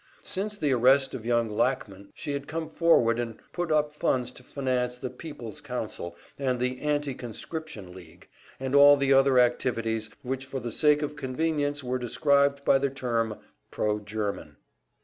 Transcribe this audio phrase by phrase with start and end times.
[0.23, 4.41] Since the arrest of young Lackman she had come forward and put up funds to
[4.43, 8.27] finance the "People's Council," and the "Anti Conscription League,"
[8.59, 12.89] and all the other activities which for the sake of convenience were described by the
[12.89, 13.35] term
[13.69, 14.57] "pro German."